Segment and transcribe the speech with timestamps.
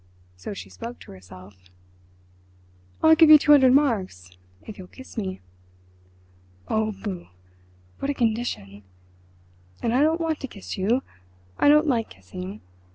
[0.35, 1.69] —so she spoke to herself.
[3.03, 4.31] "I'll give you two hundred marks
[4.63, 5.41] if you'll kiss me."
[6.67, 7.27] "Oh, boo!
[7.99, 8.81] What a condition!
[9.79, 12.61] And I don't want to kiss you—I don't like kissing.